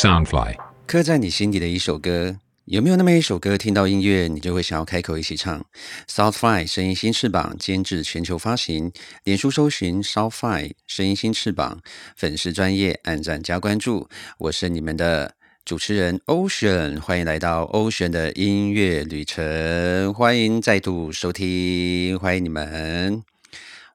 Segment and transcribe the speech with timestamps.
[0.00, 5.62] Soundfly，刻在你心底的一首歌，有没有那么一首歌，听到音乐你就会想要开口一起唱
[6.08, 8.90] ？Soundfly 声音新翅膀监制全球发行，
[9.24, 11.82] 脸书搜寻 Soundfly 声音新翅膀，
[12.16, 14.08] 粉丝专业按赞加关注。
[14.38, 15.34] 我是你们的
[15.66, 23.22] 主持人 Ocean，欢迎来到 Ocean 的音乐旅程，欢迎再度收听，欢迎你们。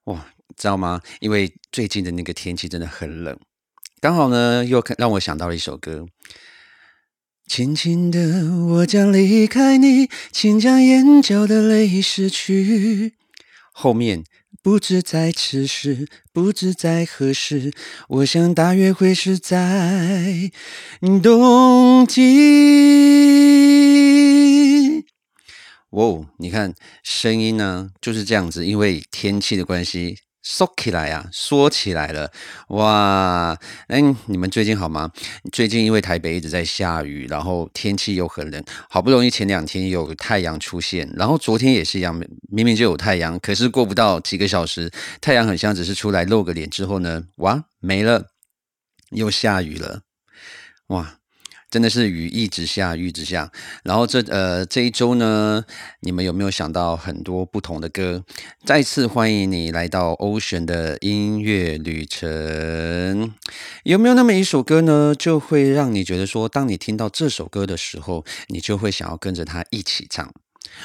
[0.03, 1.01] 哇，知道吗？
[1.19, 3.35] 因为最近的那个天气真的很冷。
[4.05, 6.05] 刚好呢，又让我想到了一首歌。
[7.47, 13.15] 轻轻的，我将离开你，请将眼角的泪拭去。
[13.73, 14.23] 后面
[14.61, 17.73] 不知在此时，不知在何时，
[18.09, 20.51] 我想大约会是在
[21.23, 22.21] 冬季。
[25.89, 30.19] 哦，你看声音呢，就是这样子，因为天气的关系。
[30.45, 32.31] 说起来呀，说起来了，
[32.67, 33.57] 哇！
[33.87, 35.11] 哎，你们最近好吗？
[35.51, 42.15] 最近因为台北一直在下雨，然后天气又很冷，好不容易前两天有太阳出现，然后昨天也是一样，
[42.47, 48.27] 明明就有太阳，可是过不到几个小时，太阳很像只是出来露个脸之后呢，哇，没了，
[49.09, 50.01] 又下雨了，
[50.89, 51.17] 哇！
[51.75, 53.51] 真的是雨一直下，雨一直下。
[53.83, 55.61] 然后这呃这一周呢，
[55.99, 58.23] 你们有没有想到很多不同的歌？
[58.63, 63.33] 再次欢迎你来到 Ocean 的音乐旅程。
[63.83, 70.33] 有没有那么一首歌呢，就会让你觉得说，当你听到这首歌的时候，你就会想要跟着它一起唱？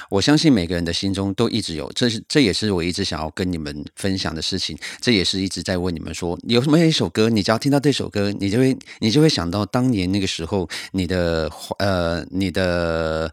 [0.09, 4.77] 我相信每个人的心中都一直有，这是这也是我一直想要跟你们分享的事情。
[5.01, 13.33] 这也是一直在问你们说，有什么一首歌，你只要听到这首歌，你就会你就会想到当年那个时候你的呃你的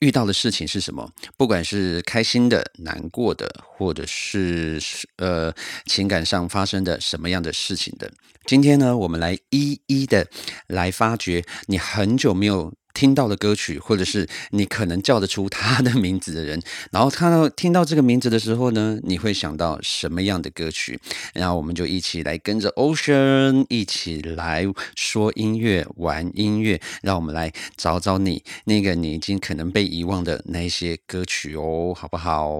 [0.00, 1.10] 遇到的事情是什么？
[1.36, 4.80] 不管是开心的、难过的，或者是
[5.16, 5.52] 呃
[5.86, 8.10] 情感上发生的什么样的事情的。
[8.46, 10.26] 今天呢，我们来一一的
[10.66, 12.72] 来发掘你很久没有。
[12.98, 16.60] 听到的歌曲，或者是你可能叫得出他的名字的人，
[16.90, 20.98] 然后看到听到这个名字的时候呢，你会想到什么样的歌曲？
[21.32, 24.64] 然后我们就一起来跟着 Ocean 一起来
[24.96, 32.50] 说音乐、玩音乐，让我们来找找你那个你已经可能被遗忘的那些歌曲哦，好不好？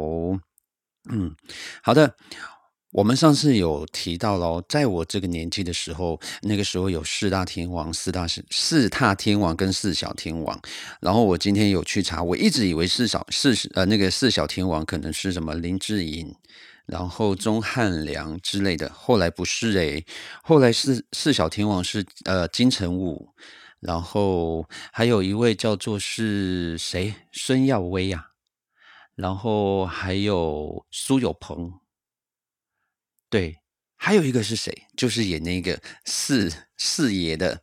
[1.10, 1.34] 嗯，
[1.82, 2.15] 好的。
[2.98, 10.60] 我们上次有提到喽，在我这个年纪的时候，那个时候有四大天王、四大四四大天王跟四小天王。
[11.00, 16.34] 然后我今天有去查，我一直以为四小四呃那个四小天王可能是什么林志颖，
[16.86, 18.91] 然后钟汉良之类的。
[18.92, 20.04] 后来不是诶，
[20.42, 23.28] 后来四四小天王是呃金城武，
[23.78, 28.30] 然后还有一位叫做是谁孙耀威呀，
[29.15, 31.75] 然后还有苏有朋。
[33.31, 33.56] 对，
[33.97, 34.72] 还有一个是谁？
[34.97, 37.62] 就是演那个四四爷的。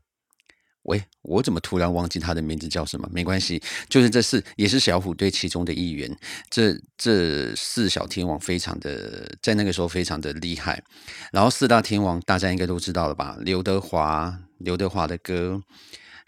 [0.83, 3.09] 喂，我怎么突然忘记他的名字叫什么？
[3.11, 3.59] 没关系，
[3.89, 6.15] 就是这四也是小虎队其中的一员。
[6.51, 10.83] 这这四小天王非常的在那个时候非常的厉害。
[11.31, 13.35] 然后四大天王大家应该都知道了吧？
[13.41, 15.63] 刘德华，刘德华的歌，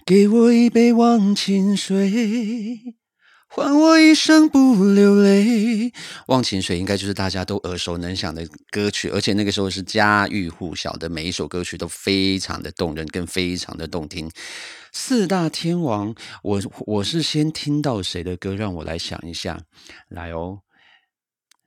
[0.04, 2.96] 给我一杯忘情水。
[3.50, 5.92] 换我一生不流泪，
[6.28, 14.30] 忘情水应该就是大家都耳熟能详的歌曲，而且那个时候是家喻户晓的，每一首歌曲都非常的动人，跟非常的动听。
[14.92, 16.14] 四大天王，
[16.44, 18.54] 我我是先听到谁的歌？
[18.54, 19.60] 让我来想一下，
[20.10, 20.60] 来哦。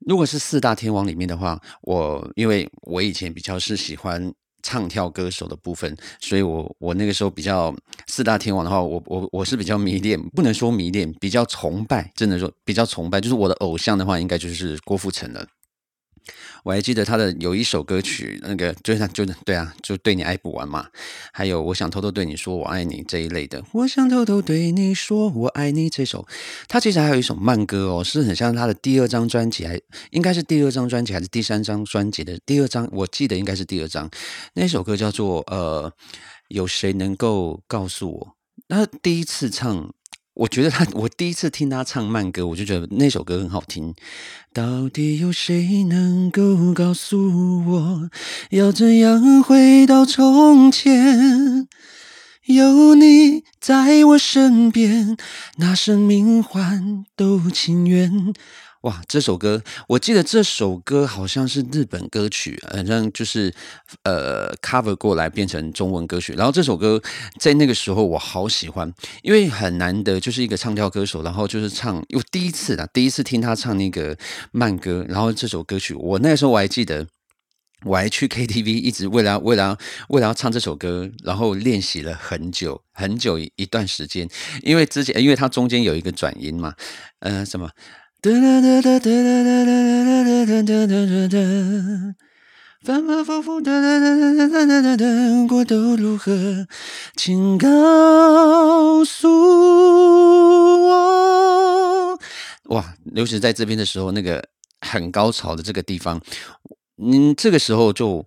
[0.06, 4.32] 如果是四大天王里面的话，我因为我以前比较是喜欢。
[4.62, 7.74] 唱跳歌手的部分，所以我我那个时候比较
[8.06, 15.46] 四大天王的话，我我我是比较迷恋，不能说迷恋，比较崇拜，真的说比较崇拜，就是我的偶像的话，应该就是郭富城了。
[16.62, 20.86] 我还记得他的有一首歌曲，那个就是就对啊，就对你爱不完嘛。
[21.32, 26.26] 还有我想偷偷对你说我爱你这一类的，我想偷偷对你说我爱你这首，
[26.68, 29.80] 他其实还有一首慢歌哦，是很像他的第二张专辑，还
[30.10, 34.10] 应该是第二张专辑还是第三张专辑的第二张，我记得应该是第二张。
[34.54, 35.92] 那首歌叫做呃，
[36.48, 38.36] 有谁能够告诉我？
[38.68, 39.92] 他第一次唱。
[40.34, 43.94] 我觉得他，我第一次听他唱慢歌，我就觉得那首歌很好听。
[44.52, 48.10] 到底有谁能够告诉我，
[48.50, 51.68] 要怎样回到从前？
[52.46, 55.16] 有你在我身边，
[55.58, 58.32] 拿生命换都情愿。
[58.82, 63.52] 哇，这首歌我记得这首歌好像是日本歌曲，好像就是
[64.04, 66.32] 呃 cover 过来变成中文歌曲。
[66.32, 67.02] 然后这首歌
[67.38, 68.90] 在那个时候我好喜欢，
[69.22, 74.16] 因为很难得就是一个唱跳歌手，然后就是唱，又第一次啊，第一次听他唱那个
[74.50, 75.04] 慢歌。
[75.08, 77.06] 然后这首歌曲我那时候我还记得。
[77.86, 79.78] 我还去 KTV，一直为了为了
[80.10, 84.28] 为了要唱这首歌，然后练习了很久很久一段时间。
[84.62, 86.74] 因为之前，因为它中间有一个转音嘛，
[87.20, 87.70] 呃，什么？
[88.22, 92.14] 噔噔噔噔噔噔噔噔噔噔噔噔噔，
[92.82, 96.66] 反反复复噔噔噔噔噔噔噔噔，过都如何？
[97.16, 99.26] 请告诉
[100.86, 102.18] 我。
[102.64, 104.46] 哇，尤其在这边的时候，那个
[104.82, 106.20] 很高潮的这个地方。
[107.02, 108.26] 嗯，这个时候就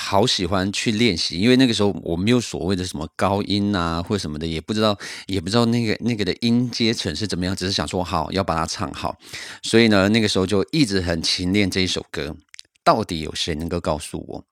[0.00, 9.16] 好喜欢去练习，因为那个时候我没有所谓的什么高音啊，或者什么的，也不知道，也不知道那个那个的音阶层是怎么样，只是想说好要把它唱好，
[9.62, 12.34] 所以呢，那个时候就一直很勤练这一首歌。
[12.82, 14.44] 到底有谁能够告诉我？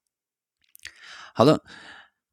[1.34, 1.64] 好了，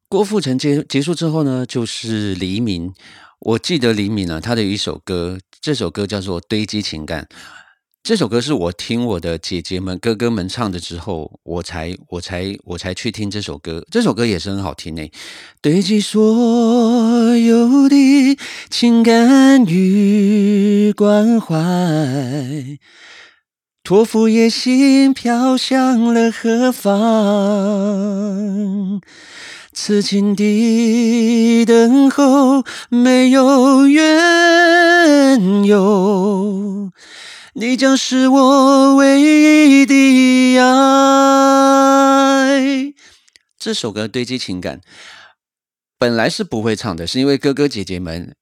[0.08, 2.92] 郭富城结结束之后呢，就是黎明。
[3.40, 7.24] 我记得黎明呢，他的一首歌，这首歌叫做《堆积情感》。
[8.06, 13.84] 这首歌是我听我的姐姐们、哥哥们唱的之后，我才、我才、我才去听这首歌。
[13.90, 15.10] 这首歌也是很好听诶。
[15.60, 18.38] 堆积所有的
[18.70, 22.78] 情感与关怀，
[23.82, 26.92] 托付野心飘向了何方？
[29.72, 36.92] 此情的等候没有缘由。
[37.58, 40.68] 你将是我唯一的爱。
[43.58, 44.82] 这首歌堆积情感，
[45.96, 48.36] 本来是不会唱的，是因为哥哥姐姐们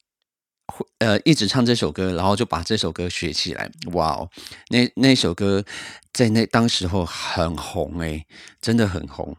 [0.66, 3.70] 会呃一直唱这首歌，然后就把这首歌学起来。
[3.92, 4.28] 哇哦，
[4.70, 5.64] 那那首歌
[6.12, 8.26] 在那当时候很红诶，
[8.60, 9.36] 真的很红，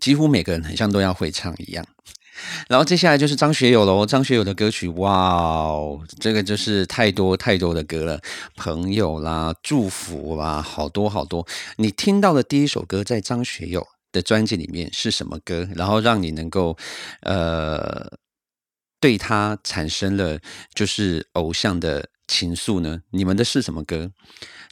[0.00, 1.84] 几乎每个人很像都要会唱一样。
[2.68, 8.20] 然后接下来就是张学友喽，张学友的歌曲，哇哦，这个就是太多太多的歌了，
[8.56, 11.46] 朋友啦，祝福啦，好多好多。
[11.76, 15.68] 你听到的第一首歌在张学友的专辑里面是什么歌？
[15.74, 16.76] 然后让你能够
[17.22, 18.10] 呃
[19.00, 20.38] 对他产生了
[20.74, 23.00] 就是偶像的情愫呢？
[23.10, 24.10] 你们的是什么歌？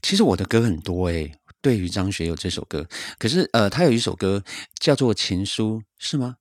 [0.03, 2.87] 其实我的歌很多诶，对于张学友这首歌，
[3.19, 4.43] 可是呃，他有一首歌
[4.79, 6.37] 叫做《情书》，是吗？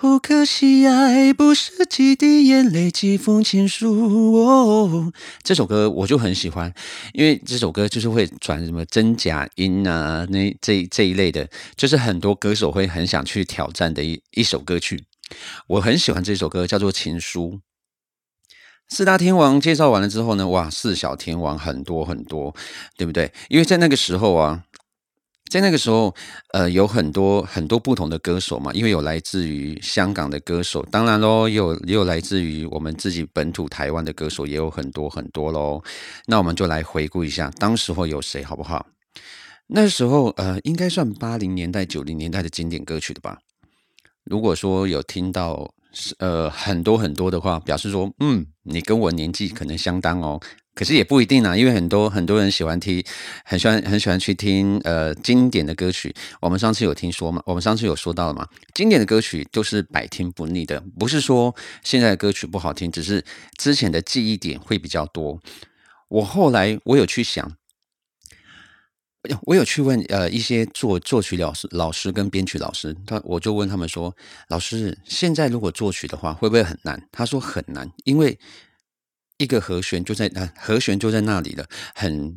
[0.00, 4.34] 哦，可惜爱不是几滴眼泪，几封情书。
[4.34, 5.12] 哦，
[5.44, 6.74] 这首歌我就很喜欢，
[7.12, 15.04] 因为这首歌就是会转什么真假音啊，那这这一类的，就是很多歌手会很想去挑战的一一首歌曲。
[15.68, 17.52] 我很喜欢这首歌，叫做《情书》。
[18.88, 22.54] 四大天王介绍完了之后呢，哇，四小天王很多很多，
[22.96, 23.32] 对不对？
[23.48, 24.64] 因为在那个时候啊。
[25.50, 26.12] 在那个时候，
[26.52, 35.80] 呃，有很多很多不同的歌手嘛，因为有来自于香港的歌手，当然喽，也有也有来自于我们自己本土台湾的歌手，也有很多很多喽。
[36.26, 38.86] 那我们就来回顾一下，当时候有谁好不好？
[39.68, 43.38] 那时候，呃，应该算八零年代、九零年代的经典歌曲的吧。
[44.24, 45.72] 如果说有听到，
[46.18, 50.40] 呃，很多很多的话，表示说，嗯，你跟我年纪可能相当哦。
[50.74, 53.00] 可是也不一定啊，因为很多很多人喜欢听，
[53.44, 56.12] 很喜欢很喜欢去听呃经典的歌曲。
[56.40, 57.40] 我们上次有听说嘛？
[57.46, 58.48] 我们上次有说到了嘛？
[58.74, 61.54] 经典的歌曲都是百听不腻的，不是说
[61.84, 63.24] 现在的歌曲不好听，只是
[63.56, 65.40] 之前的记忆点会比较多。
[66.08, 67.56] 我后来我有去想，
[69.42, 74.12] 我有去问呃一些作作曲老师老师跟编曲老师，他我就问他们说，
[74.48, 77.00] 老师现在如果作曲的话会不会很难？
[77.12, 78.36] 他说很难，因为。
[79.38, 82.36] 一个和弦就在那，和弦就在那里了，很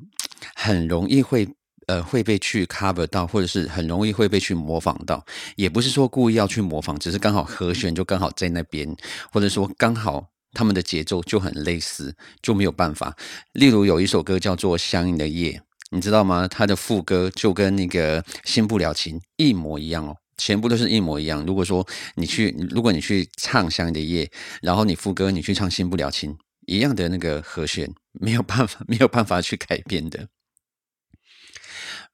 [0.56, 1.48] 很容易会
[1.86, 5.24] 呃会被去 cover 到，或者是很容易会被去模仿到，
[5.56, 8.96] 也不是说故意要去模仿，只是刚好和弦就刚好在那边，
[9.32, 13.16] 或者说刚好他们的节奏就很类似，就没有办法。
[13.54, 15.52] 例如有一首歌叫做《相应的夜》，
[15.92, 16.48] 你知道吗？
[16.48, 21.46] 它的副歌就跟那个《新不了情》一模一样哦，全部都是一模一样。
[21.46, 24.26] 如果说你去，如果你去唱《相应的夜》，
[24.64, 26.34] 然后你副歌你去唱《新不了情》。
[26.68, 30.28] 一样的那个和弦，没有办法，没有办法去改变的。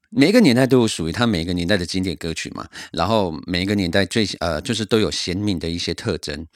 [0.09, 6.47] 每一个年代都有属于它每一个年代的经典歌曲嘛，然后每一个年代最呃，就是都有鲜明的一些特征。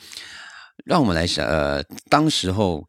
[0.85, 2.87] 让我们来想，呃，当时候，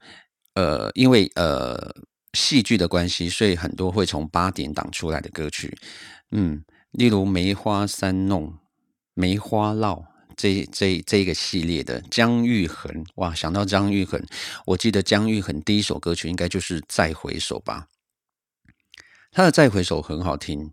[0.54, 1.94] 呃，因为呃
[2.34, 5.74] 戏剧的关系，所以很多会从八点档出来的歌曲，
[6.32, 8.48] 嗯，例如《梅花三弄》
[9.14, 10.02] 《梅花烙》。
[10.38, 14.24] 这这这一个系列的姜育恒哇，想到姜育恒，
[14.64, 17.88] 我记得姜育恒第一首歌曲应该就是《再回首》吧。
[19.32, 20.70] 他的《再回首》很好听，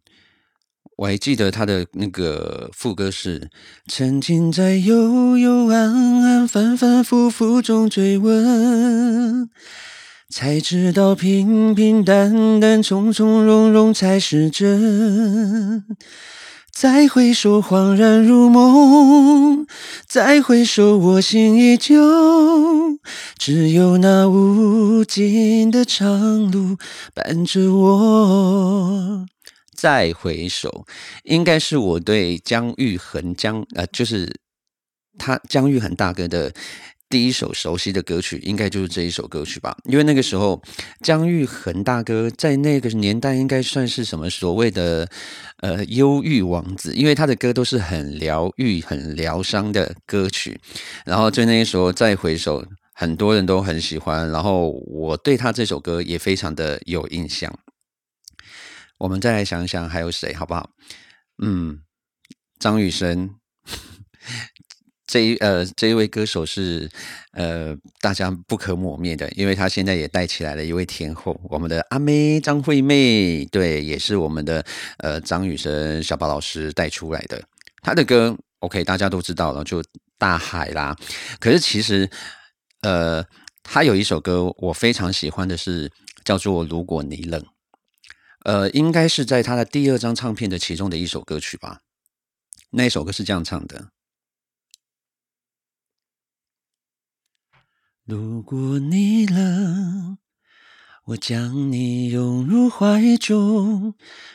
[0.97, 3.49] 我还记得他的那个副歌是：
[3.87, 9.49] 曾经在幽幽暗暗、反反复复中追问，
[10.29, 15.83] 才知道平平淡淡、从从容容才是真。
[16.75, 19.65] 再回首，恍然如梦；
[20.05, 21.95] 再回首，我心依旧。
[23.37, 26.75] 只有那无尽的长路
[27.13, 29.25] 伴着我。
[29.73, 30.85] 再回首，
[31.23, 34.41] 应该是我对姜育恒姜呃，就是
[35.17, 36.53] 他姜育恒大哥的。
[37.07, 39.77] 第一首熟悉的歌曲，应该就是这一首歌曲吧？
[39.85, 40.61] 因为那个时候，
[41.01, 45.07] 姜育恒大哥在那个年代应该算是什么所谓的
[45.57, 50.59] 呃忧郁王子，因为他的歌都是很疗愈、很疗伤的歌曲。
[51.05, 54.29] 然后在那个时候再回首，很多人都很喜欢。
[54.31, 57.53] 然后我对他这首歌也非常的有印象。
[58.97, 60.71] 我们再来想想还有谁，好不好？
[61.43, 61.81] 嗯，
[62.59, 63.35] 张雨生。
[65.15, 66.91] 这一呃，这一位歌手是
[67.31, 74.61] 呃，大家不可磨灭的，因为他现在也带起来了一位天后，我们的阿妹张惠妹，对，也是我们的
[74.97, 77.41] 呃张雨生小宝老师带出来的。
[77.81, 79.81] 他的歌 OK，大家都知道了，就
[80.17, 80.93] 大海啦。
[81.39, 82.09] 可是其实
[82.81, 83.23] 呃，
[83.63, 85.89] 他有一首歌我非常喜欢的是
[86.25, 87.41] 叫做《如果你冷》，
[88.43, 91.79] 呃，应该是在他的第二张唱片的其中的一首歌曲吧。
[92.71, 93.87] 那首歌是这样唱的。
[98.07, 100.19] 如果你冷，
[101.05, 103.93] 我将你拥入怀中；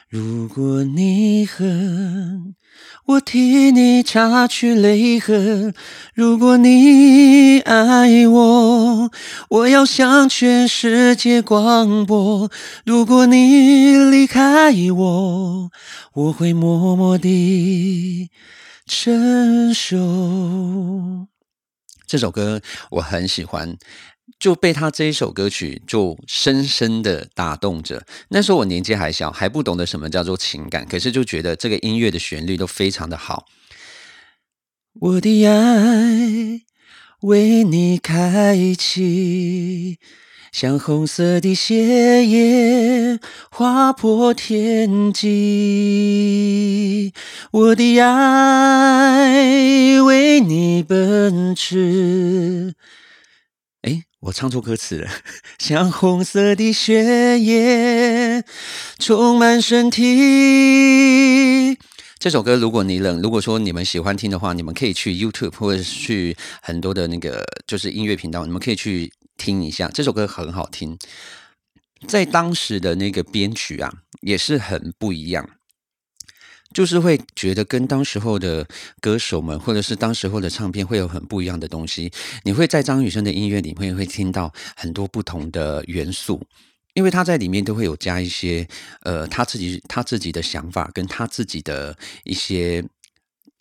[0.08, 2.56] 如果你恨，
[3.06, 5.72] 我替你擦去泪痕；
[6.14, 9.08] 如果你爱我，
[9.50, 12.50] 我要向全世界广播；
[12.84, 15.70] 如果你离开我，
[16.14, 18.30] 我会默默地
[18.84, 21.29] 承受。
[22.10, 23.78] 这首歌我很喜欢，
[24.40, 28.04] 就被他这一首歌曲就深深的打动着。
[28.30, 33.46] 那时候我年纪还小，还不懂得什么叫做情感，可是就觉得这个音乐的旋律都非常的好。
[34.94, 36.62] 我的爱
[37.20, 40.00] 为你开启。
[40.52, 43.18] 像红色的血液
[43.50, 47.12] 划破天际，
[47.52, 52.74] 我的爱为你奔驰。
[53.82, 55.08] 哎，我唱错歌词了。
[55.58, 58.44] 像红色的血液
[58.98, 61.78] 充满身体。
[62.20, 69.10] 这首歌，如果你冷，如果说你们喜欢听的话，你们可以去 YouTube 或者去很多的那个就是音乐频道，你们可以去。
[69.38, 70.98] 听一下这首歌很好听，
[72.06, 75.48] 在当时的那个编曲啊，也是很不一样，
[76.74, 78.68] 就是会觉得跟当时候的
[79.00, 82.12] 歌手们，或者是当时候的唱片会有很不一样的东西。
[82.44, 86.46] 你会在张雨生的音乐里面会听到很多不同的元素，
[86.94, 88.66] 因为他在里面都会有加一些
[89.02, 92.84] 呃他自己他自己的想法，跟他自己的一些。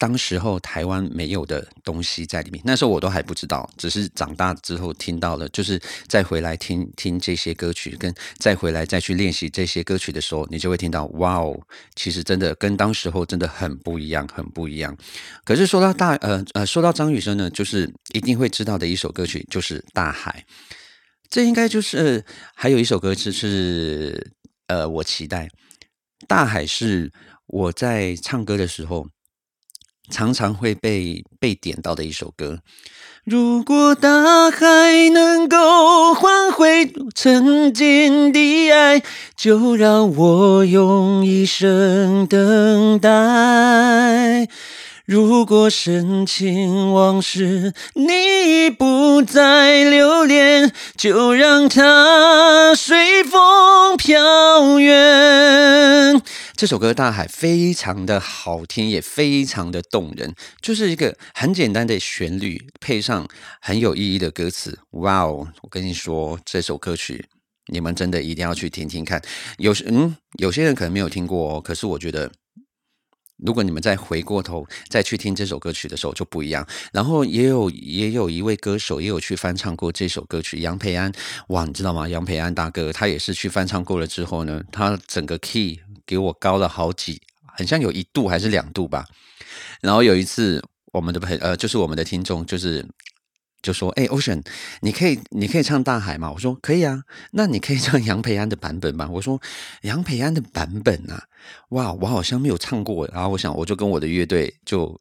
[0.01, 11.59] 当时候台湾没有的东西在里面，那时候我都还不知道，只是长大之后听到了，就是再回来听听这些歌曲，跟再回来再去练习这些歌曲的时候，你就会听到，哇哦，
[11.95, 14.95] 其实真的跟当时候真的很不一样，很不一样。
[15.43, 20.45] 可是说到大呃呃，说到张雨生呢，就是一定会知道的一首歌曲就是《大海》，
[21.29, 24.31] 这应该就是还有一首歌词是
[24.67, 25.45] 呃，我期待
[26.27, 27.11] 《大海》是
[27.47, 29.07] 我在唱歌的时候。
[30.11, 32.61] 常常会被被点到的一首歌。
[33.23, 39.03] 如果大海能够换回曾经的爱，
[39.37, 44.49] 就让我用一生等待。
[45.11, 56.21] 如果深情往事你不再留恋，就让它随风飘远。
[56.55, 63.27] 这首歌《大海》非常的好听，也非常的动人，就是一个很简单的旋律，配上
[63.59, 64.77] 很有意义的歌词。
[64.91, 65.47] 哇哦！
[65.63, 67.25] 我跟你说，这首歌曲
[67.73, 69.19] 你们真的一定要去听听看。
[69.57, 72.31] 有些嗯，有些人可能没有听过哦，可是我觉得，
[73.43, 76.67] 如果你们再回过头再去听这首歌曲的时候就不一样。
[76.91, 81.11] 然后也有也有一位歌手也有去翻唱过这首歌曲，杨培安。
[81.47, 82.07] 哇，你知道吗？
[82.07, 85.79] 杨培安大哥他也是去翻唱过了之后呢，他整个 key。
[86.09, 87.21] 给我高了好几，
[87.55, 89.05] 很像有一度还是两度吧。
[89.79, 90.59] 然后有一次，
[90.91, 92.83] 我们的朋呃，就是我们的听众，就是
[93.61, 94.41] 就说：“哎，Ocean，
[94.81, 99.09] 你可以你可以唱《大海》吗？”我说：“可以啊。”那你可以唱杨培安的版本吗？
[99.11, 99.41] 我说
[99.83, 101.25] ：“杨培安的版本啊，
[101.69, 104.99] 哇，我好像没有唱过。”然后我想，我就跟我的乐队就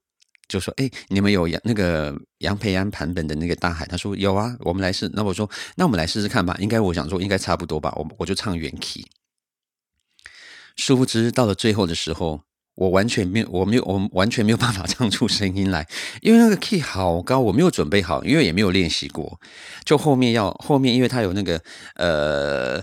[0.48, 7.92] 就说：“哎，你们有杨那个杨培安版本的那个《大海》？”他说：“有啊，我们来试。”那我说：“那我们来试试看吧。”应该我想说应该差不多吧。
[7.96, 9.06] 我我就唱原曲。
[10.74, 12.42] 殊不知，到了最后的时候，
[12.78, 15.84] 我完全没有，我没有，我完全没有办法唱出声音来，
[16.22, 19.40] 因为那个 key 好高，我没有准备好，因为也没有练习过。
[19.84, 21.60] 就后面要后面，因为它有那个
[21.96, 22.80] 呃，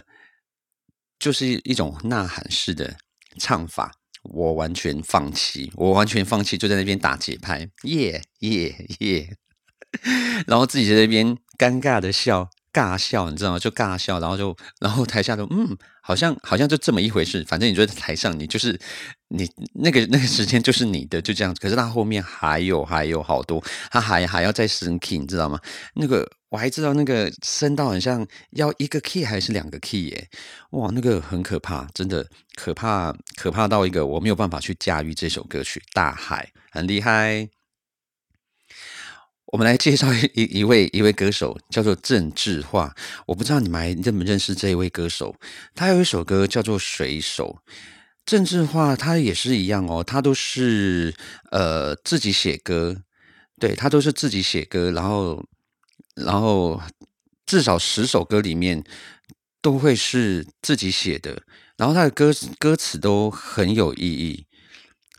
[1.17, 2.97] 就是一种呐喊式的
[3.39, 9.37] 唱法，我完全放弃，我完全放弃，就在那边打节拍，耶耶耶，
[10.45, 12.49] 然后自己在那边尴尬的笑。
[12.75, 13.59] 尬笑，你知道吗？
[13.59, 17.41] 就尬笑，然后就，然后台下都嗯，好像好像就这么一回事。
[17.47, 18.77] 反正你就在台上，你就是
[19.29, 21.61] 你那个那个时间就是你的，就这样子。
[21.61, 25.57] 可是他后面还有还有好多，他还还要再升 key，你知道吗？
[25.93, 30.27] 那个我还知道那个升到很像要一个 key 还是两个 key 耶？
[30.71, 35.81] 哇，那个很可怕，真的可怕，可怕到一个我没有办法去驾驭这首歌曲。
[35.93, 37.47] 大海很厉害。
[39.55, 42.93] 我们来介绍一一位一位歌手，叫做郑智化。
[43.25, 45.33] 我不知道你们还认不认识这一位歌手。
[45.73, 47.61] 他有一首歌叫做《水手》。
[48.25, 51.15] 郑智化他也是一样哦，他都是
[51.51, 52.97] 呃自己写歌，
[53.57, 55.45] 对他都是自己写歌，然后
[56.15, 56.81] 然后
[57.45, 58.83] 至少十首歌里面
[59.61, 61.43] 都会是自己写的，
[61.77, 64.44] 然后他的歌歌词都很有意义。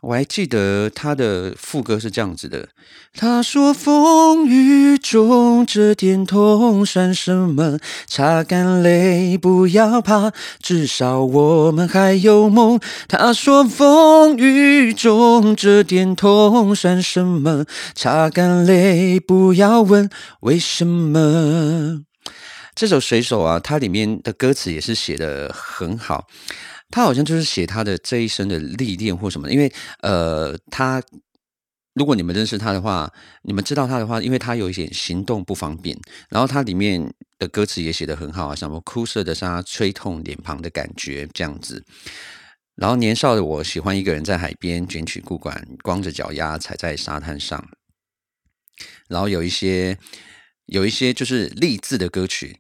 [0.03, 2.69] 我还记得他的副歌是这样子的
[3.15, 7.79] ：“他说风雨中这点痛算什么？
[8.07, 17.65] 擦干泪，不要怕，至少我们还有梦。”他说风雨中这点痛算什么？
[17.95, 20.09] 擦干泪，不要问
[20.41, 22.03] 为什么。
[22.77, 26.27] 这首水手啊，它里面的歌词也是写的很好。
[26.91, 31.03] 他好像就是写他的这一生的历练或什么，因为呃，他
[31.95, 33.13] 如果你们认识他的话，
[33.43, 41.85] 你们知道他的话，因为他有一些行动不方便，然后他里面的歌词也写得很好啊，什么枯涩的沙吹痛脸庞的感觉这样子。
[42.75, 47.67] 然后年少的我喜欢一个人在海边卷曲裤管，光着脚丫踩在沙滩上，
[49.09, 49.99] 然后有一些
[50.67, 52.59] 有一些就是励志的歌曲。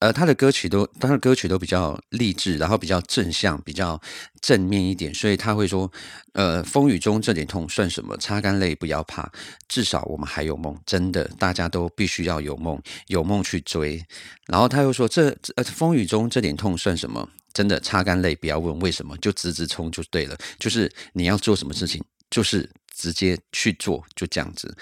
[0.00, 4.00] 呃，他的歌曲都，他的歌曲都比较励志，然后比较正向，比较
[4.40, 5.92] 正面一点，所以他会说，
[6.32, 8.16] 呃，风雨中这点痛算什么？
[8.16, 9.30] 擦干泪，不要怕，
[9.68, 10.74] 至少我们还有梦。
[10.86, 14.02] 真的，大家都必须要有梦，有梦去追。
[14.46, 17.28] 然后他又说，这呃，风雨中这点痛算什么？
[17.52, 20.34] 真的，擦干泪，不要问为什么，就直直冲就对了。
[20.58, 24.74] 就是你要做什么事情，就是直接去做，就这样子。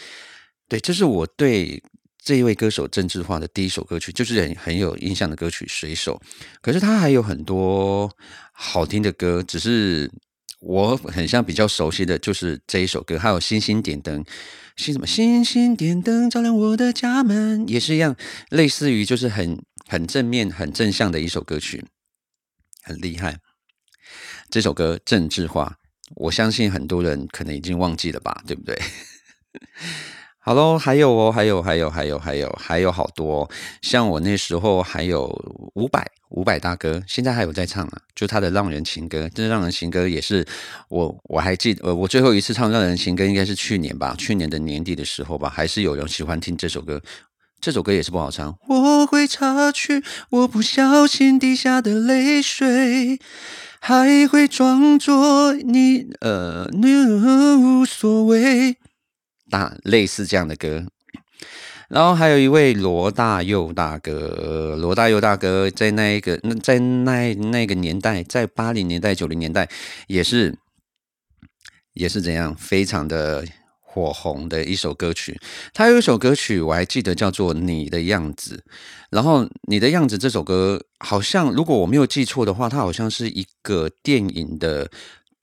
[0.68, 1.82] 对，这是我对。
[2.28, 6.20] 这一位歌手郑智化的第一首歌曲就是很很有印象的歌曲《水手》，
[6.60, 8.14] 可是他还有很多
[8.52, 10.10] 好听的歌，只是
[10.60, 14.22] 我很像比较熟悉的就是这一首歌，还有《星星点灯》，
[14.76, 15.06] 星什么？
[15.06, 18.14] 星星点灯照亮我的家门，也是一样，
[18.50, 21.82] 类似于就是很很正面、很正向的一首歌曲，
[22.82, 23.38] 很厉害。
[24.50, 25.78] 这首歌郑智化，
[26.16, 28.78] 我相信很多人可能已经忘记了吧，对不对？
[30.48, 33.46] 好喽，还有哦，还有，还有，还有，还有，还有好多。
[33.82, 35.26] 像我那时候还有
[35.74, 39.26] 伍佰，伍佰大哥，现在还有在唱啊，就他的《浪人情歌》。
[39.34, 40.46] 这《浪人情歌》也是
[40.88, 46.98] 我我还记得，我最后一次唱《浪人情歌》应该是去年吧，去年的年底的时候吧，还是有人喜欢听这首歌。
[47.60, 48.56] 这首歌也是不好唱。
[48.68, 53.20] 我会擦去我不小心滴下的泪水，
[53.80, 58.78] 还会装作你呃无所谓。
[59.50, 60.86] 大类似这样的歌，
[61.88, 69.68] 然后还有一位罗大佑大哥，罗大佑大哥在那一个那在那那个年代，在八零年代九零年代
[70.06, 70.58] 也是
[71.94, 73.44] 也是怎样非常的
[73.80, 75.40] 火红的一首歌曲。
[75.72, 78.62] 他有一首歌曲我还记得叫做《你的样子》，
[79.10, 84.90] 然后《你的样子》这首歌好像如果我没有记错的话，它好像是一个电影的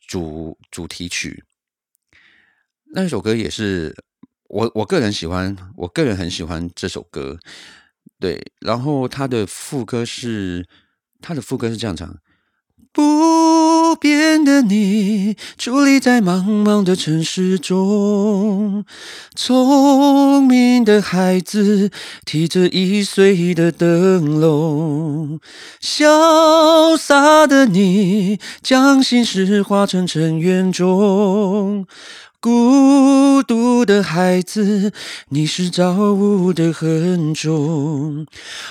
[0.07, 1.43] 主主题曲。
[2.95, 3.93] 那首歌也是
[4.47, 7.37] 我我个人喜欢，我个人很喜欢这首歌。
[8.21, 10.65] 对，然后他的副歌是
[11.21, 12.17] 他的副歌是这样唱：
[12.93, 18.85] 不变的你，伫立在茫茫的城市中，
[19.35, 21.91] 聪明的孩子
[22.23, 25.41] 提着易碎的灯笼，
[25.81, 31.85] 潇洒的你，将心事化成尘缘中。
[32.45, 34.93] 孤独的孩子，
[35.29, 38.27] 你是造物的恩宠。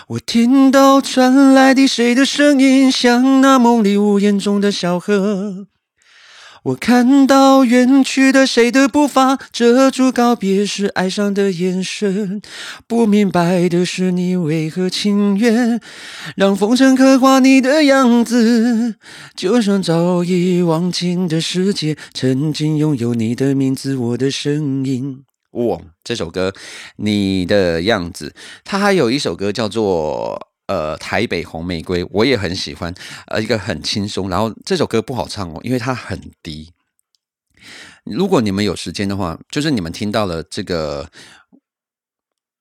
[0.07, 5.67] 我听到传来的谁的声音，像那梦里呜咽中的小河。
[6.65, 12.41] 我看到远去的谁的步伐，遮住告别时哀伤的眼神。
[12.87, 15.79] 不明白的是，你为何情愿
[16.37, 18.95] 让风尘刻画你的样子？
[19.37, 25.25] 就像早已忘情的世界，曾经拥有你的名字，我的声音。
[25.51, 26.49] 哇，这首歌
[26.97, 30.54] 《你的样子》，它还有一首歌叫做。
[30.67, 32.95] 呃，台北红玫瑰我也很喜欢，
[33.27, 34.31] 呃，一个很轻松。
[34.31, 36.73] 然后这首歌不好唱哦，因为它很低。
[38.05, 41.11] 如果你们有时间的话，就是你们听到了这个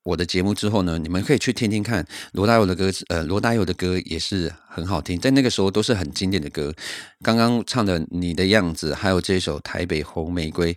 [0.03, 2.91] 我的节目之后呢，你们可以去听听看罗大佑的歌。
[3.07, 6.73] 呃，罗大佑的歌也是很好听，在那个时候都是很经典的歌。
[7.21, 10.73] 刚刚唱的《你的样子》，还有这首《台北红玫瑰》，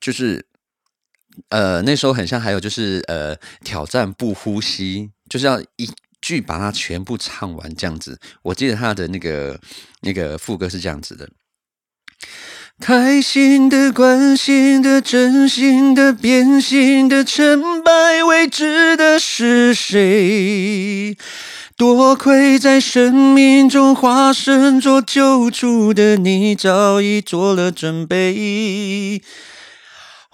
[0.00, 0.46] 就是
[1.50, 5.90] 呃那时候很像，还有就是呃挑战不呼吸，就是要一。
[6.20, 8.18] 句把它全部唱完，这样子。
[8.42, 9.60] 我记得他的那个
[10.02, 11.28] 那个副歌是这样子的：
[12.80, 21.16] 开心的、关心的、真心的、变心的、成败未知的是谁？
[21.76, 29.22] 多亏在生命中化身做救主的你，早已做了准备。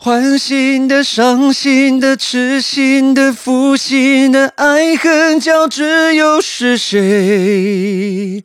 [0.05, 8.45] 欢心的、伤心的、痴心的、负心的，爱恨交织又是谁？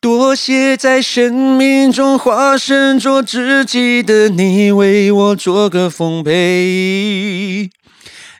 [0.00, 7.70] 多谢在生命中化身做知己的你，为我做个奉陪。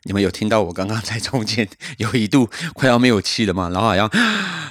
[0.06, 3.68] 你们有听到我刚刚在中间有一度快要没有气了吗？
[3.70, 4.08] 然后好像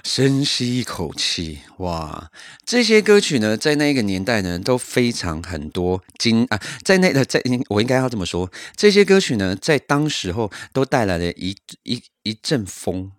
[0.05, 2.31] 深吸一口气，哇！
[2.65, 13.11] 这些歌曲呢，在那个年代呢，都非常很多经啊，在那的在我应该要这么说，这些歌曲呢，在当时候都带来了一一一阵风。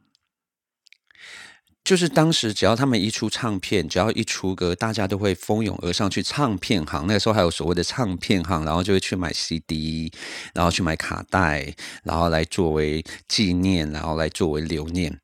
[1.86, 7.06] 就是当时只要他们一出唱片，只要一出歌，大家都会蜂拥而上去唱片行。
[7.06, 10.12] 那个时候还有所谓的唱片行，然后就会去买 CD，
[10.52, 11.72] 然后去买卡带，
[12.02, 15.20] 然后来作为纪念，然后来作为留念。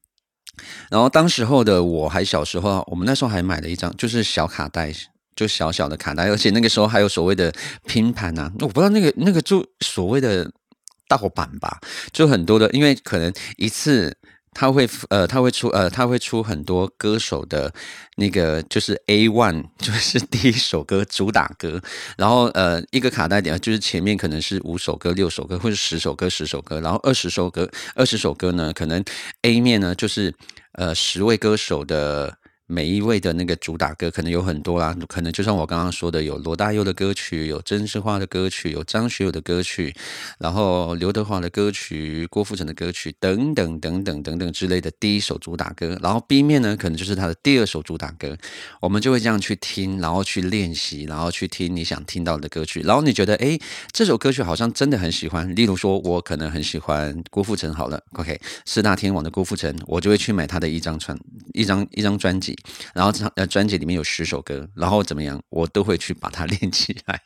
[0.88, 4.94] 然后当时候的我还小时候，我们那时候还买了一张，就是小卡带，
[5.34, 7.52] 就小小的卡带，而且那个时候还有所谓的
[7.88, 8.48] 拼盘呐。
[8.60, 10.48] 我不知道那个那个就所谓的
[11.08, 11.80] 盗版吧，
[12.12, 14.16] 就很多的，因为可能一次。
[14.54, 17.72] 他会呃，他会出呃，他会出很多歌手的
[18.16, 21.80] 那个，就是 A one， 就是第一首歌主打歌，
[22.16, 29.02] 然后呃，一个卡带点就是前面可能是五首歌、六首歌或者十首歌、十首歌，然后二十首歌、二十首歌呢，可能
[29.42, 30.34] A 面呢就是
[30.72, 32.36] 呃十位歌手的。
[32.72, 39.94] 每一位的那个主打歌可能有很多啦，可能就像我刚刚说的，有罗大佑的歌曲，有郑智化的歌曲，有张学友的歌曲，
[40.38, 48.34] 然后刘德华的歌曲，郭富城的歌曲等等等等等等之类的第一首主打歌，然后 B 面呢可能就是他的第二首主打歌，
[48.80, 53.58] 我们就会这样去听，然后去练习，然后去听你想听到的歌曲，然后你觉得哎
[53.92, 61.18] 这首歌曲好像真的很喜欢，例如说我可能很喜欢郭富城，好了，OK 四大天王的郭富城，我就会去买他的一张专
[61.52, 62.56] 一张一张专辑。
[62.94, 67.22] 然后呃，专辑里面有十首歌，然后怎么样，我都会去把它 练起来。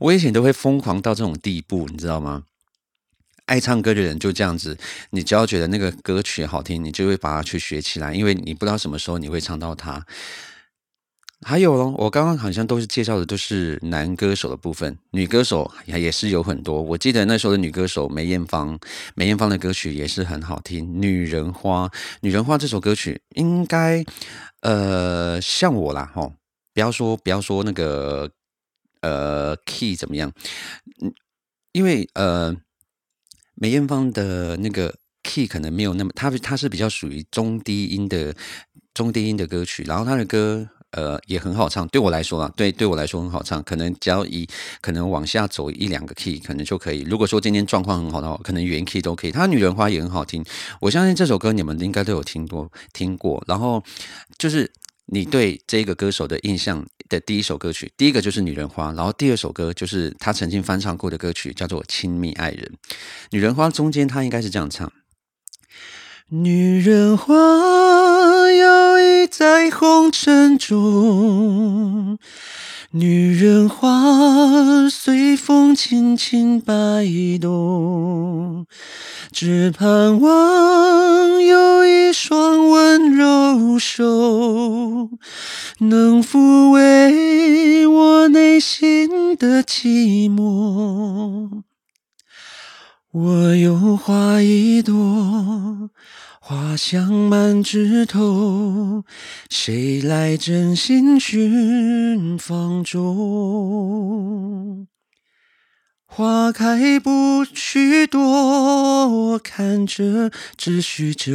[0.00, 2.44] 我以前都会疯狂到这种地步，你知道吗？
[3.46, 4.76] 爱唱歌的人就这样子，
[5.10, 10.04] 你只要觉得那个歌曲好听，你就会把它去学起来，因为你不知道什么时候你会唱到它。
[11.46, 16.82] 还有咯，我刚刚好像都是介绍的都是男歌手的部分，女歌手也也是有很多。
[16.82, 18.76] 我记得那时候的女歌手梅艳芳，
[19.14, 21.86] 梅艳芳的歌曲也是很好听，《女人花》。
[22.22, 24.04] 《女人花》这首歌曲应该，
[24.62, 26.32] 呃，像我啦，吼，
[26.74, 28.28] 不要说不要说那个，
[29.00, 30.32] 呃，key 怎么样？
[31.00, 31.14] 嗯，
[31.70, 32.56] 因为呃，
[33.54, 38.34] 梅艳芳的那个 key 可能没有那么，她她是比较属于中低音的
[38.92, 40.68] 中低音的歌曲，然后她的歌。
[40.92, 43.62] 呃，也很好唱，对我来说啊，对对我来说很好唱。
[43.62, 44.48] 可能只要一
[44.80, 47.02] 可能往下走一两个 key，可能就可以。
[47.02, 49.30] 如果说今天状况很好的话，可能原 key 都可以。
[49.30, 50.44] 他女人花也很好听，
[50.80, 53.44] 我相信这首歌你们应该都有听过听过。
[53.46, 53.82] 然后
[54.38, 54.70] 就是
[55.06, 62.72] 你对这个歌手的印象的第一首歌曲，第一个就是女人花，然后第二首歌就是他曾经翻唱过的歌曲，叫做《亲密爱人》。
[63.30, 64.90] 女人花中间他应该是这样唱。
[66.30, 68.87] 女人花摇曳
[69.30, 72.18] 在红尘中，
[72.92, 76.74] 女人花随风轻轻摆
[77.40, 78.66] 动，
[79.30, 85.10] 只盼望有一双温柔手，
[85.80, 91.62] 能抚慰我内心的寂寞。
[93.10, 95.90] 我有花一朵，
[96.50, 99.04] 花香满枝头，
[99.50, 104.08] 谁来真心寻芳踪？
[106.06, 111.32] 花开不许多，看着只需这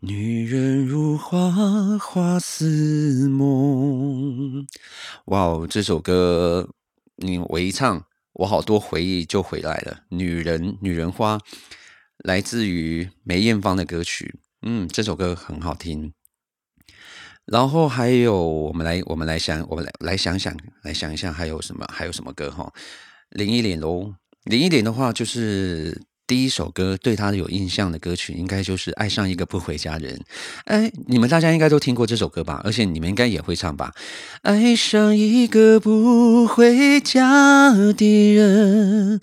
[0.00, 4.66] 女人如花，花似梦。
[5.26, 6.68] 哇哦，这首歌，
[7.18, 10.00] 你我一唱，我好多回忆就回来了。
[10.08, 11.38] 女人，女人花，
[12.24, 14.40] 来自于梅艳芳的歌曲。
[14.62, 16.14] 嗯，这首歌很好听。
[17.44, 21.86] 然后还有，我们来，我们来想，我们来来想想，来想一下，还有什么？
[21.92, 22.50] 还有什么歌？
[22.50, 22.72] 哈。
[23.28, 30.16] 林忆莲喽，林忆莲的话，就是第一首歌对他有印象的歌曲，应该就是《爱上一个不回家人》。
[30.64, 32.62] 哎，你们大家应该都听过这首歌吧？
[32.64, 33.92] 而且你们应该也会唱吧？
[34.40, 39.20] 爱上一个不回家的人。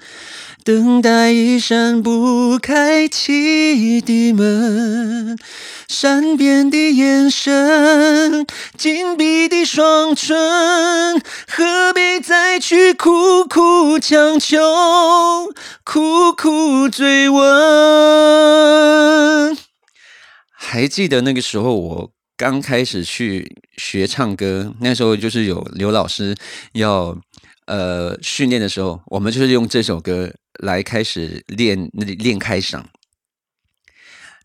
[0.64, 5.36] 等待一扇不开启的门，
[5.92, 10.36] 善变的眼神，紧闭的双唇，
[11.50, 14.58] 何必再去苦苦强求，
[15.84, 17.42] 苦苦追问？
[20.54, 26.36] 还记得那个时候，我刚开始去学唱歌，那时候就是有刘老师
[26.72, 27.18] 要
[27.66, 30.32] 呃训练的时候，我们就是用这首歌。
[30.62, 32.84] 来开始练练开嗓，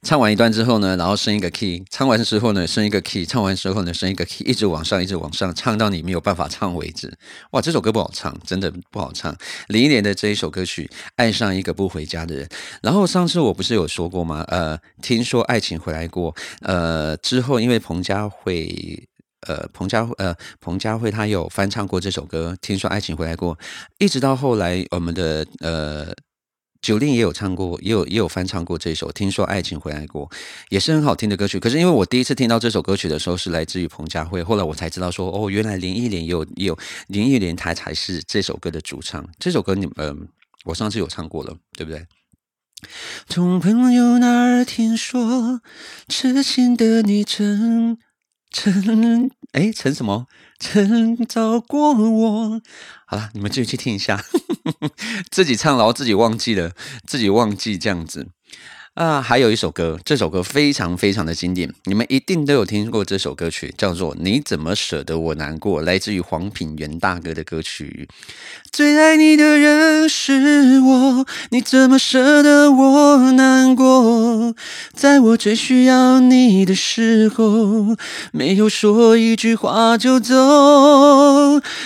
[0.07, 7.13] 唱完一段之后呢，然后升一个 key，唱完的时候呢，升一个 key，唱完之后呢，升一个 key，一直往上，一直往上，唱到你没有办法唱为止。
[7.51, 9.37] 哇，这首歌不好唱，真的不好唱。
[9.67, 12.47] 林忆莲的这一首歌曲《爱上一个不回家的人》，
[12.83, 14.45] 然后上次我不是有说过吗？
[14.47, 19.09] 呃，听说爱情回来过，呃，之后因为彭佳慧。
[19.47, 23.57] 呃，彭佳呃，彭佳慧她有翻唱过这首歌，听说爱情回来过，
[23.99, 26.13] 一直到后来，我们的呃，
[26.87, 30.31] 九令也有唱过，也有也有翻唱过这首，听说爱情回来过，
[30.69, 31.59] 也是很好听的歌曲。
[31.59, 39.29] 可是因为我第一次听到这首歌曲的时候是来自于彭佳慧，后来我才知道说，哦，原来林忆莲也有也有林忆莲她才是这首歌的主唱。
[39.41, 40.29] 这首歌你嗯，
[40.65, 42.07] 我上次有唱过了，对不对？
[43.29, 45.61] 从朋友那儿听说，
[46.07, 47.99] 痴心的你真。
[48.49, 50.27] 真哎，曾什么？
[50.61, 52.61] 曾找过我。
[53.07, 54.23] 好了，你们继续去听一下，
[55.33, 56.73] 自己唱，然后自己忘记了，
[57.07, 58.29] 自己忘记这样子。
[58.97, 68.09] 啊，还有一首歌，这首歌非常非常的经典，你们一定都有听过这首歌曲，叫做《你怎么舍得我难过》，来自于黄品源大哥的歌曲。
[68.73, 74.55] 最爱你的人是我，你怎么舍得我难过？
[74.95, 77.97] 在我最需要你的时候，
[78.33, 80.35] 没有说一句话就走。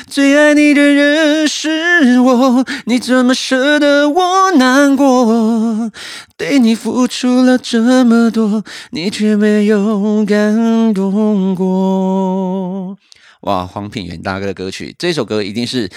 [0.07, 5.91] 最爱你的人是我，你怎么舍得我难过？
[6.37, 12.99] 对你付付出了这么多，你却没有感动过。
[13.41, 15.89] 哇，黄品源大哥的歌曲，这首歌一定是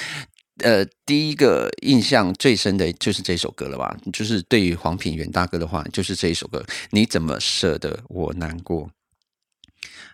[0.59, 3.97] 呃第一个印象最深的就是这首歌了吧？
[4.13, 6.63] 就是对于黄品源大哥的话，就是这一首歌。
[6.91, 8.89] 你怎么舍得我难过？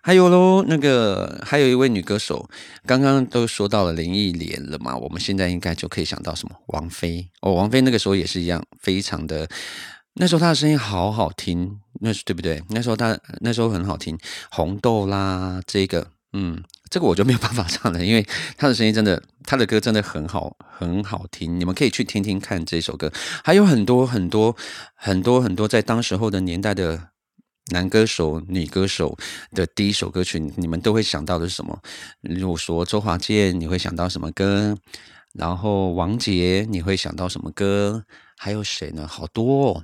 [0.02, 2.50] 还有喽，那个还有一位女歌手，
[2.88, 4.98] 刚刚都说到了林忆莲了嘛？
[4.98, 6.56] 我们现在应该就可以想到什么？
[6.70, 9.48] 王菲哦，王菲那个时候也是一样，非常的。
[10.22, 12.62] 那时候他的声音好好听，那是对不对？
[12.72, 14.20] 那时候他那时候很好听，
[14.52, 18.28] 红豆啦，这个，嗯，这个我就没有办法唱了，因为
[18.58, 21.58] 他的声音真的，他的歌真的很好，很好听。
[21.58, 23.10] 你们可以去听听看这首歌，
[23.46, 24.54] 还有很多很多
[24.94, 27.12] 很多很多在当时候的年代的
[27.72, 29.18] 男歌手、女歌手
[29.52, 31.80] 的第一首歌曲，你们都会想到的是什么？
[32.24, 34.78] 如果说周华健，你会想到什么歌？
[35.34, 38.04] 然后王杰，你会想到什么歌？
[38.36, 39.08] 还有谁呢？
[39.08, 39.70] 好多。
[39.70, 39.84] 哦。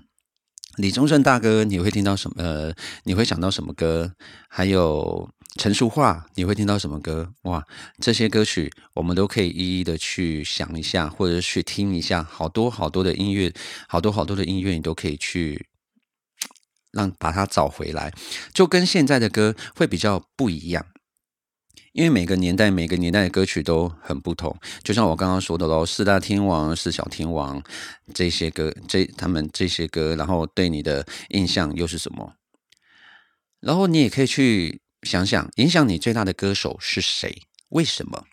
[0.78, 2.36] 李宗盛大哥，你会听到什么？
[2.44, 4.14] 呃，你会想到什么歌？
[4.50, 7.32] 还有陈淑桦，你会听到什么歌？
[7.44, 7.64] 哇，
[8.00, 12.24] 这些歌曲我们都可以一一的去想一下，或者去听一下。
[12.24, 13.54] 好多好多的音乐，
[13.88, 15.68] 好多好多的音乐，你都可以去
[16.92, 18.14] 让把它找回来，
[18.54, 20.86] 就跟现在的歌会比较不一样。
[21.96, 24.54] 因为每个年代、每个年代的歌曲都很不同，
[24.84, 27.64] 就像我刚刚说的喽，四大天王、四小天王
[28.14, 32.34] 这些歌，这他们这些歌，然后对你的印象又是什么？
[33.62, 37.44] 然后你也可以去想想，影响你最大的歌手是谁？
[37.70, 38.26] 为什么？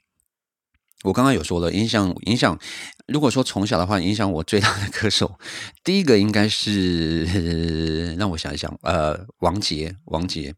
[1.04, 2.58] 我刚刚有说了，影响影响，
[3.06, 5.38] 如果说从小的话，影响我最大的歌手，
[5.84, 10.52] 第一个应该是让我想一想，呃，王杰，王杰，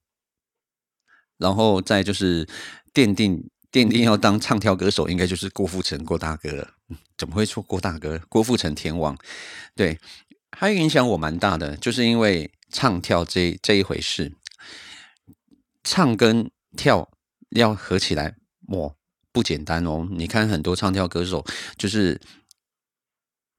[1.36, 2.48] 然后再就是。
[2.94, 6.74] 奠定奠定要当唱跳歌手，应该就是郭富城郭大哥了。
[7.18, 8.20] 怎么会说郭大哥？
[8.28, 9.16] 郭富城天王，
[9.74, 9.98] 对，
[10.50, 14.32] 他影响我蛮大的，就是因为唱跳这这一回事，
[15.82, 17.08] 唱跟跳
[17.50, 18.34] 要合起来，
[18.68, 18.92] 哇，
[19.32, 20.08] 不简单哦。
[20.10, 21.44] 你看很多唱跳歌手，
[21.76, 22.20] 就是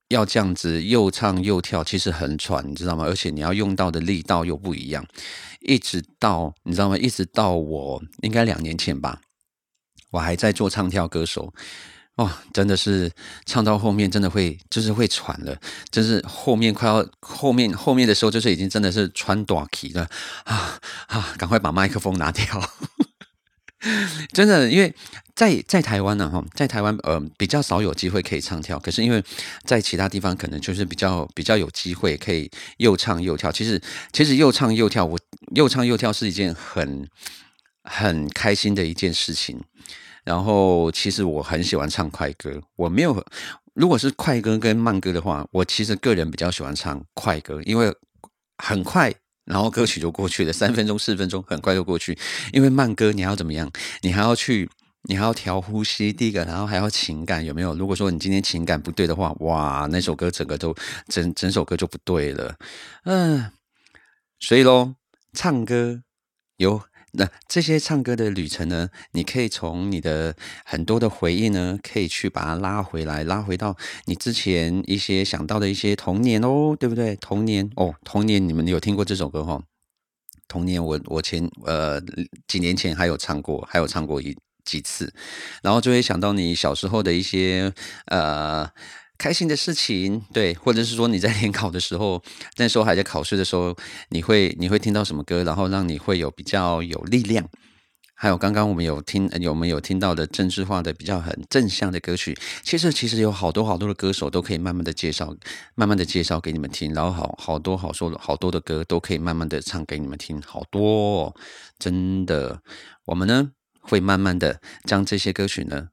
[0.10, 3.06] 要这样子又唱又跳，其实很喘，你知道吗？
[3.06, 5.06] 而且你要用到的力道又不一样。
[5.62, 6.98] 一直到你知道吗？
[6.98, 9.20] 一直到我应该两年前吧，
[10.12, 11.54] 我还在做唱跳歌手。
[12.18, 13.12] 哦，真的是
[13.46, 15.60] 唱到后面真的会就是会喘了，
[15.92, 20.08] 就是后面快要后面后面的时候，就是已经真的是穿短期了
[20.46, 21.34] 啊啊！
[21.38, 22.46] 赶快把麦克风拿掉，
[24.34, 24.94] 真的，因为
[25.36, 29.24] 在在台湾呢哈，在台湾呃比较少有机会可以唱跳，可是因为
[29.64, 33.52] 在其他地方可能就是比较比较有机会可以又唱又跳。
[33.52, 35.20] 其实其实又唱又跳，我
[35.54, 37.08] 又唱又跳是一件很
[37.84, 39.62] 很开心的一件事情。
[40.24, 42.60] 然后，其实我很喜欢唱快歌。
[42.76, 43.24] 我没有，
[43.76, 47.94] 如果是快歌跟慢歌的话，我其实个人比较喜欢唱快歌，因为
[48.58, 49.14] 很快，
[49.46, 52.18] 然后歌曲就过去了，三分钟、四分钟很快就过去。
[52.52, 53.72] 因为慢歌你要怎么样？
[54.02, 54.70] 你还要去，
[55.04, 57.74] 你还要调呼吸，第一个，然后还要情感有没有？
[57.76, 60.76] 如果说你今天情感不对的话，哇，那首歌整个都
[61.08, 62.56] 整整首歌就不对了。
[63.04, 63.52] 嗯，
[64.40, 64.96] 所以喽，
[65.34, 66.02] 唱歌
[66.58, 66.82] 有。
[67.18, 68.90] 那这些唱歌的旅程呢？
[69.12, 73.76] 你可以从你的很多的回忆呢，可以去把它拉回来，拉回到
[74.06, 77.16] 你之前一些想到的一些童年哦，对不对？
[77.16, 79.62] 童年哦，童年，你们有听过这首歌哈？
[80.48, 82.02] 童年，我我前呃
[82.48, 85.14] 几年前还有唱过，还有唱过一几次，
[85.62, 87.74] 然后就会想到你小时候的一些
[88.08, 88.70] 呃。
[89.18, 92.22] 开心的事情，对，或者是说你在联考的时候，
[92.58, 93.76] 那时候还在考试的时候，
[94.10, 97.48] 你会你会听到什么歌，然后让你会有比较有力量。
[98.18, 102.34] 还有刚刚我们有听有没有听到的政治化的比较很正向的歌曲？
[102.64, 105.36] 其实其实有好多好多的歌手都可以慢慢的介绍，
[105.76, 111.36] 慢慢的介绍给你们听，然后好好多好说好多的歌都可以慢慢的唱给你们听，好多
[111.78, 112.62] 真的。
[113.06, 113.52] 我们呢
[113.82, 115.90] 会慢慢的将这些歌曲呢。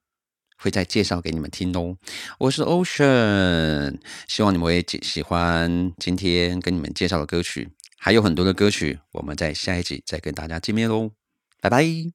[0.62, 1.96] 会再介绍给你们听哦。
[2.38, 3.98] 我是 Ocean，
[4.28, 11.10] 希望你们会喜欢今天跟你们介绍的歌曲，还有很多的歌曲，我们在下一集再跟大家见面喽，
[11.60, 12.10] 拜拜。